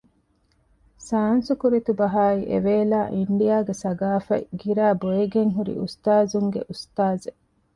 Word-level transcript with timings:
ސާންސުކުރިތުބަހާއި 1.07 2.41
އެވޭލާ 2.51 2.99
އިންޑިއާގެ 3.15 3.73
ސަގާފަތް 3.83 4.47
ގިރައިބޮއިގެން 4.61 5.51
ހުރި 5.57 5.73
އުސްތާޒުންގެ 5.81 6.61
އުސްތާޒެއް 6.69 7.39